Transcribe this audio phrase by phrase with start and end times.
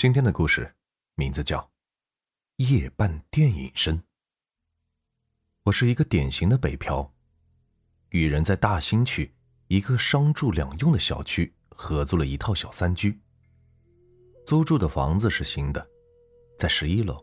[0.00, 0.74] 今天的故事
[1.14, 1.58] 名字叫
[2.56, 3.98] 《夜半电影声》。
[5.64, 7.12] 我是一个典型的北漂，
[8.08, 9.30] 与人在大兴区
[9.66, 13.20] 一个商住两用的小区合租了一套小三居。
[14.46, 15.86] 租住的房子是新的，
[16.58, 17.22] 在十一楼，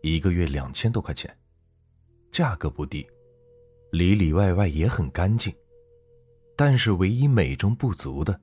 [0.00, 1.38] 一个月两千多块钱，
[2.30, 3.06] 价格不低，
[3.92, 5.54] 里里外外也很干净。
[6.56, 8.40] 但是唯一美中不足的，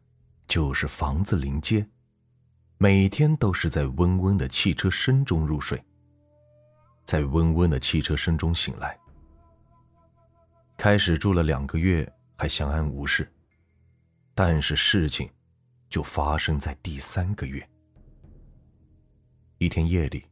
[0.48, 1.84] 就是房子临街。
[2.84, 5.80] 每天都是在嗡嗡的汽车声中入睡，
[7.06, 8.98] 在嗡嗡的汽车声中醒来。
[10.78, 13.32] 开始住了两个月还相安无事，
[14.34, 15.30] 但是事情
[15.92, 17.64] 就发生在第三个月。
[19.60, 20.24] 一天夜里，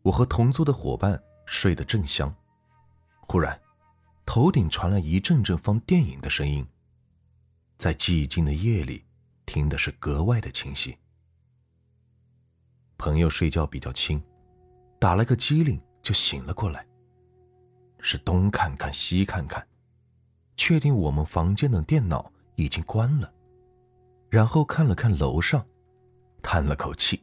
[0.00, 2.34] 我和同租的伙伴睡得正香，
[3.20, 3.60] 忽然
[4.24, 6.66] 头顶传来一阵阵放电影的声音，
[7.76, 9.04] 在寂静的夜里
[9.44, 10.96] 听的是格外的清晰。
[12.96, 14.22] 朋友睡觉比较轻，
[14.98, 16.86] 打了个激灵就醒了过来。
[18.00, 19.66] 是东看看西看看，
[20.56, 23.32] 确定我们房间的电脑已经关了，
[24.28, 25.66] 然后看了看楼上，
[26.42, 27.22] 叹了口气。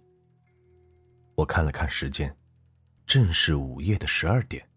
[1.36, 2.36] 我看了看时间，
[3.06, 4.68] 正是午夜的十二点。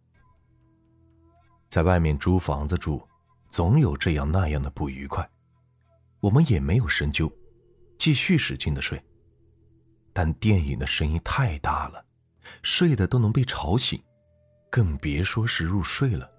[1.68, 3.02] 在外面租房子住，
[3.50, 5.28] 总有这样那样的不愉快，
[6.20, 7.30] 我们也没有深究，
[7.98, 9.02] 继续使劲的睡。
[10.14, 12.02] 但电影的声音太大了，
[12.62, 14.00] 睡的都能被吵醒，
[14.70, 16.30] 更别说是入睡了。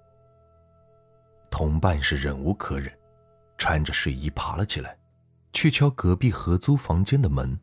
[1.51, 2.91] 同伴是忍无可忍，
[3.57, 4.97] 穿着睡衣爬了起来，
[5.51, 7.59] 去敲隔壁合租房间的门。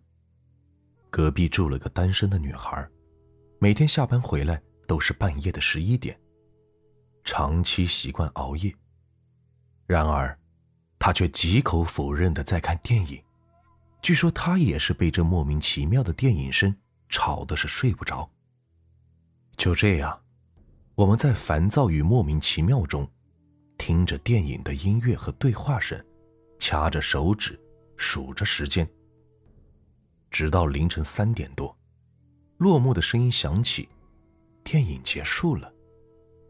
[1.11, 2.87] 隔壁住了个单身的女孩，
[3.59, 6.19] 每天下班回来都是半夜的十一点，
[7.25, 8.75] 长期习惯熬夜。
[9.87, 10.39] 然而，
[10.99, 13.23] 她却几口否认的在看电影。
[14.03, 16.75] 据说他也是被这莫名其妙的电影声
[17.09, 18.29] 吵的是睡不着。
[19.57, 20.21] 就这样，
[20.97, 23.09] 我们在烦躁与莫名其妙中，
[23.79, 26.05] 听着电影的音乐和对话声，
[26.59, 27.59] 掐着手指
[27.97, 28.89] 数着时间，
[30.33, 31.77] 直到凌晨三点多，
[32.57, 33.89] 落幕的声音响起，
[34.65, 35.73] 电影结束了，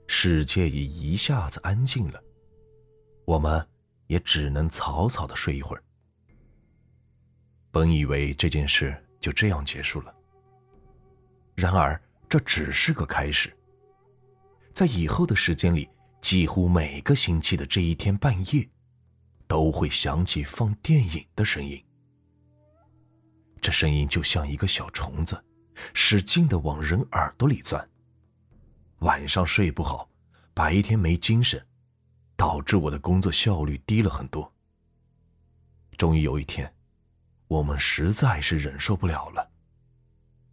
[0.07, 2.23] 世界也一下子安静了，
[3.27, 3.69] 我们
[4.07, 5.85] 也只能草草的睡一会儿。
[7.73, 10.15] 本以为这件事就这样结束了，
[11.55, 13.51] 然而这只是个开始。
[14.75, 15.89] 在以后的时间里，
[16.21, 18.69] 几乎每个星期的这一天半夜，
[19.47, 21.83] 都会响起放电影的声音。
[23.59, 25.43] 这声音就像一个小虫子，
[25.95, 27.83] 使劲的往人耳朵里钻。
[28.99, 30.07] 晚上睡不好，
[30.53, 31.65] 白天没精神，
[32.37, 34.53] 导致我的工作效率低了很多。
[35.97, 36.71] 终于有一天。
[37.53, 39.47] 我们实在是忍受不了了。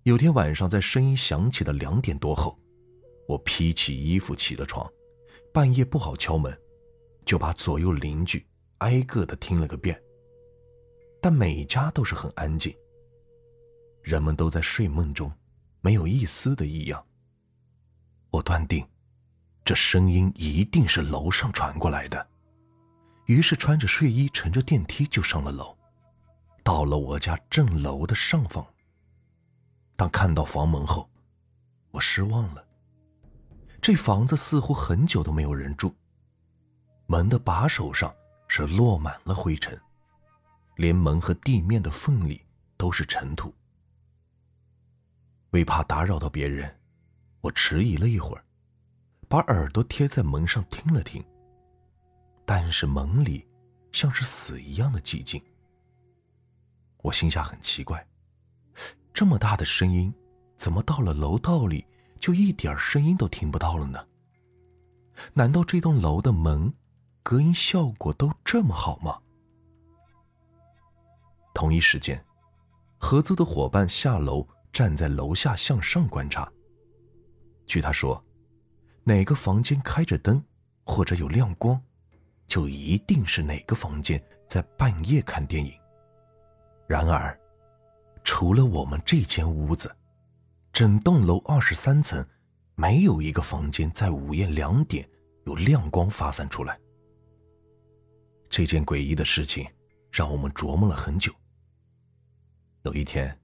[0.03, 2.59] 有天晚上，在声音响起的两点多后，
[3.25, 4.85] 我披起衣服起了床，
[5.53, 6.53] 半夜不好敲门，
[7.23, 8.45] 就把左右邻居
[8.79, 9.97] 挨个的听了个遍。
[11.21, 12.75] 但每家都是很安静，
[14.01, 15.31] 人们都在睡梦中，
[15.79, 17.01] 没有一丝的异样。
[18.29, 18.85] 我断定，
[19.63, 22.27] 这声音一定是楼上传过来的，
[23.27, 25.78] 于是穿着睡衣乘着电梯就上了楼。
[26.69, 28.63] 到了我家正楼的上方。
[29.95, 31.09] 当看到房门后，
[31.89, 32.63] 我失望了。
[33.81, 35.91] 这房子似乎很久都没有人住，
[37.07, 38.13] 门的把手上
[38.47, 39.75] 是落满了灰尘，
[40.75, 42.45] 连门和地面的缝里
[42.77, 43.51] 都是尘土。
[45.49, 46.71] 为怕打扰到别人，
[47.41, 48.45] 我迟疑了一会儿，
[49.27, 51.25] 把耳朵贴在门上听了听，
[52.45, 53.43] 但是门里
[53.91, 55.41] 像是死一样的寂静。
[57.01, 58.05] 我心下很奇怪，
[59.13, 60.13] 这么大的声音，
[60.57, 61.85] 怎么到了楼道里
[62.19, 64.05] 就一点声音都听不到了呢？
[65.33, 66.73] 难道这栋楼的门
[67.23, 69.19] 隔音效果都这么好吗？
[71.53, 72.21] 同一时间，
[72.97, 76.49] 合租的伙伴下楼站在楼下向上观察。
[77.65, 78.23] 据他说，
[79.03, 80.43] 哪个房间开着灯
[80.85, 81.81] 或者有亮光，
[82.47, 85.73] 就一定是哪个房间在半夜看电影。
[86.89, 87.39] 然而，
[88.23, 89.95] 除了我们这间屋子，
[90.73, 92.25] 整栋楼二十三层，
[92.73, 95.07] 没有一个房间在午夜两点
[95.45, 96.79] 有亮光发散出来。
[98.49, 99.69] 这件诡异的事情
[100.11, 101.31] 让我们琢磨了很久。
[102.81, 103.39] 有一天，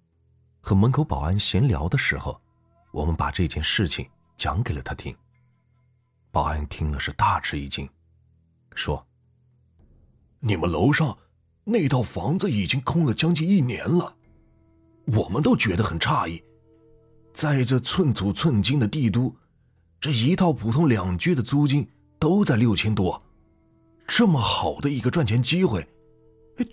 [0.59, 2.41] 和门口保安闲聊的时候，
[2.91, 5.15] 我们把这件事情讲给了他听。
[6.31, 7.88] 保安听了是大吃一惊，
[8.74, 9.06] 说
[10.41, 11.15] ：“你们楼上……”
[11.67, 14.15] 那套房子已经空了将近一年了，
[15.07, 16.41] 我们都觉得很诧异。
[17.33, 19.35] 在这寸土寸金的帝都，
[20.00, 21.89] 这一套普通两居的租金
[22.19, 23.21] 都在六千多，
[24.07, 25.85] 这么好的一个赚钱机会，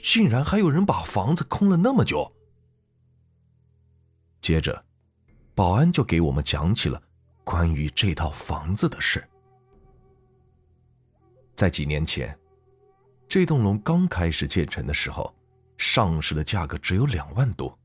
[0.02, 2.30] 竟然还有人把房子空了那么久。
[4.42, 4.84] 接着，
[5.54, 7.02] 保安就给我们讲起了
[7.44, 9.26] 关于这套房子的事。
[11.56, 12.38] 在几年前，
[13.32, 15.34] 这栋楼刚开始建成的时候，
[15.78, 17.78] 上市的价格只有两万多，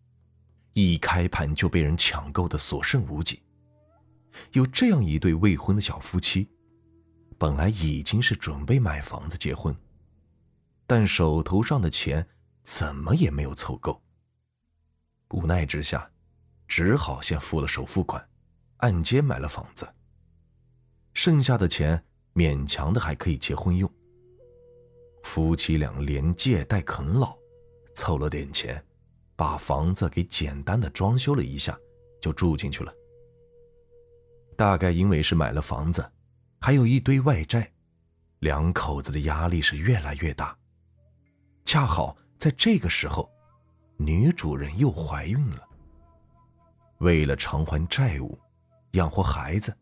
[0.74, 3.42] 一开盘就被人抢购的所剩无几。
[4.52, 6.50] 有这样一对未婚的小夫妻，
[7.38, 9.74] 本来已经是准备买房子结婚，
[10.86, 12.28] 但手头上的钱
[12.64, 14.04] 怎么也没有凑够。
[15.30, 16.12] 无奈之下，
[16.68, 18.22] 只好先付了首付款，
[18.80, 19.88] 按揭买了房子。
[21.14, 22.04] 剩下的钱。
[22.34, 23.90] 勉强的还可以结婚用。
[25.28, 27.38] 夫妻俩连借带啃老，
[27.94, 28.82] 凑了点钱，
[29.36, 31.78] 把房子给简单的装修了一下，
[32.22, 32.92] 就住进去了。
[34.56, 36.10] 大概因为是买了房子，
[36.62, 37.70] 还有一堆外债，
[38.40, 40.58] 两口子的压力是越来越大。
[41.66, 43.30] 恰好在这个时候，
[43.98, 45.62] 女主人又怀孕了。
[47.00, 48.40] 为了偿还债务，
[48.92, 49.76] 养活孩子。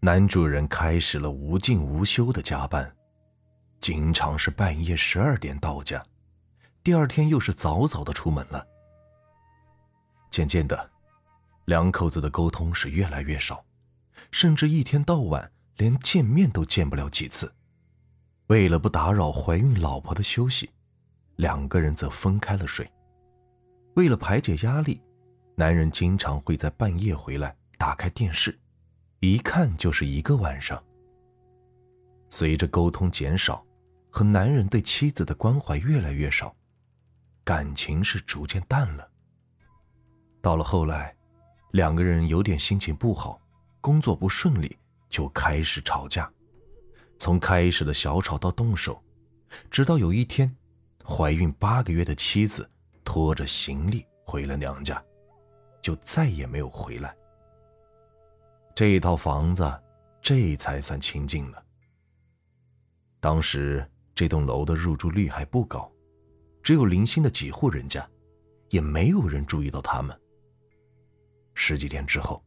[0.00, 2.90] 男主人开始了无尽无休的加班，
[3.82, 6.00] 经常是半夜十二点到家，
[6.84, 8.64] 第二天又是早早的出门了。
[10.30, 10.90] 渐渐的，
[11.64, 13.64] 两口子的沟通是越来越少，
[14.30, 17.52] 甚至一天到晚连见面都见不了几次。
[18.46, 20.70] 为了不打扰怀孕老婆的休息，
[21.34, 22.88] 两个人则分开了睡。
[23.94, 25.02] 为了排解压力，
[25.56, 28.56] 男人经常会在半夜回来打开电视。
[29.18, 30.80] 一看就是一个晚上。
[32.30, 33.64] 随着沟通减少，
[34.14, 36.54] 和男人对妻子的关怀越来越少，
[37.42, 39.08] 感情是逐渐淡了。
[40.42, 41.16] 到了后来，
[41.70, 43.40] 两个人有点心情不好，
[43.80, 44.76] 工作不顺利，
[45.08, 46.30] 就开始吵架。
[47.18, 49.02] 从开始的小吵到动手，
[49.70, 50.54] 直到有一天，
[51.02, 52.70] 怀孕八个月的妻子
[53.02, 55.02] 拖着行李回了娘家，
[55.80, 57.16] 就再也没有回来。
[58.74, 59.72] 这套房子，
[60.20, 61.62] 这才算清静了。
[63.20, 65.90] 当时这栋楼的入住率还不高，
[66.62, 68.06] 只有零星的几户人家，
[68.68, 70.18] 也没有人注意到他们。
[71.54, 72.42] 十几天之后，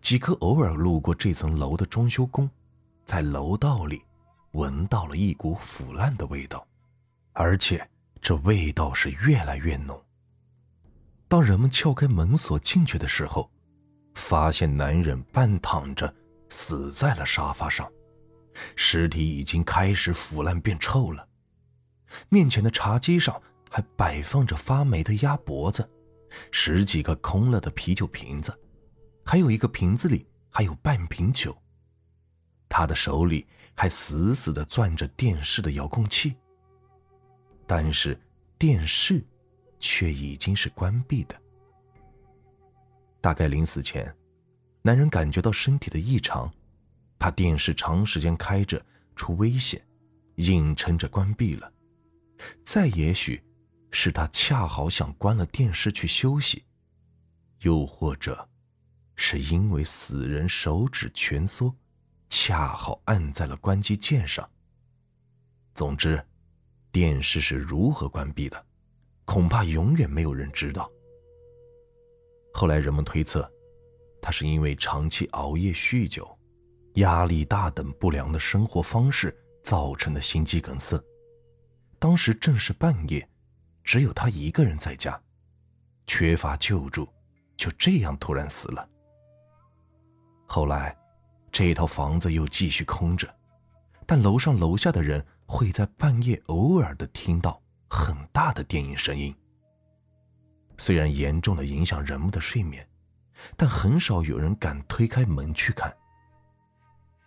[0.00, 2.48] 几个偶尔路过这层楼的装修工，
[3.04, 4.02] 在楼道里
[4.52, 6.66] 闻到了一股腐烂的味道，
[7.32, 7.86] 而且
[8.20, 10.00] 这味道是越来越浓。
[11.28, 13.50] 当人们撬开门锁进去的时候，
[14.14, 16.14] 发现男人半躺着
[16.50, 17.90] 死在了沙发上，
[18.76, 21.28] 尸体已经开始腐烂变臭了。
[22.28, 25.88] 面前的茶几上还摆放着发霉的鸭脖子，
[26.50, 28.58] 十几个空了的啤酒瓶子，
[29.24, 31.56] 还有一个瓶子里还有半瓶酒。
[32.68, 36.34] 他的手里还死死地攥着电视的遥控器，
[37.66, 38.18] 但是
[38.58, 39.24] 电视
[39.78, 41.34] 却已经是关闭的。
[43.20, 44.14] 大概临死前，
[44.82, 46.52] 男人感觉到身体的异常，
[47.22, 48.84] 他电视长时间开着
[49.14, 49.80] 出危险，
[50.38, 51.72] 硬撑着关闭了。
[52.64, 53.40] 再也许，
[53.92, 56.64] 是他恰好想关了电视去休息，
[57.60, 58.48] 又或者，
[59.14, 61.72] 是因为死人手指蜷缩，
[62.28, 64.50] 恰好按在了关机键上。
[65.76, 66.20] 总之，
[66.90, 68.66] 电视是如何关闭的，
[69.24, 70.90] 恐怕永远没有人知道。
[72.52, 73.48] 后来人们推测，
[74.20, 76.36] 他是因为长期熬夜、酗酒、
[76.94, 81.02] 压力大等不良的生活方式造成的心肌梗塞。
[81.98, 83.26] 当时正是半夜，
[83.84, 85.20] 只有他一个人在家，
[86.06, 87.08] 缺乏救助，
[87.56, 88.88] 就这样突然死了。
[90.46, 90.96] 后来，
[91.50, 93.32] 这套房子又继续空着，
[94.04, 99.34] 但楼上楼下的人会在半夜偶尔的听到很大的电影声音。
[100.76, 102.86] 虽然严重的影响人们的睡眠，
[103.56, 105.94] 但很少有人敢推开门去看。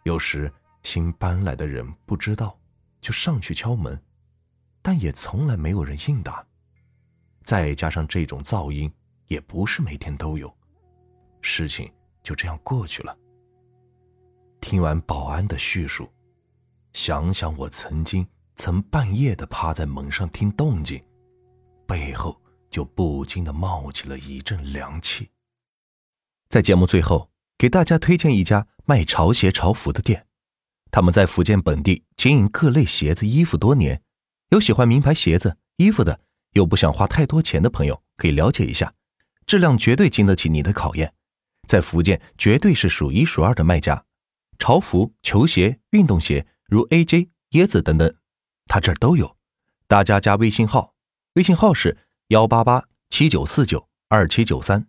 [0.05, 0.51] 有时
[0.83, 2.57] 新搬来的人不知道，
[3.01, 3.99] 就上去敲门，
[4.81, 6.45] 但也从来没有人应答。
[7.43, 8.91] 再加上这种噪音
[9.27, 10.55] 也不是每天都有，
[11.41, 11.91] 事情
[12.23, 13.17] 就这样过去了。
[14.61, 16.07] 听完保安的叙述，
[16.93, 21.03] 想想我曾经曾半夜的趴在门上听动静，
[21.85, 22.39] 背后。
[22.71, 25.29] 就不禁的冒起了一阵凉气。
[26.49, 30.25] 在节目最后，给大家推荐一家卖潮鞋、潮服的店，
[30.91, 34.01] 他们在福建本地经营各类鞋子、衣服多年。
[34.49, 36.19] 有喜欢名牌鞋子、衣服的，
[36.51, 38.93] 又不想花太多钱的朋友，可以了解一下。
[39.47, 41.13] 质量绝对经得起你的考验，
[41.67, 44.05] 在福建绝对是数一数二的卖家。
[44.59, 48.15] 潮服、球鞋、运动鞋，如 AJ、椰子等等，
[48.67, 49.35] 他这儿都有。
[49.87, 50.93] 大家加微信号，
[51.33, 54.87] 微信号是幺八八七九四九二七九三，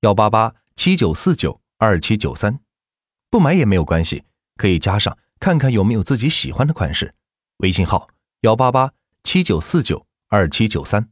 [0.00, 2.60] 幺八八七九四九二七九三。
[3.34, 4.22] 不买也没有关系，
[4.56, 7.12] 可以加上看看有没有自己喜欢的款式。
[7.56, 8.08] 微信号
[8.42, 8.92] 幺八八
[9.24, 11.08] 七九四九二七九三。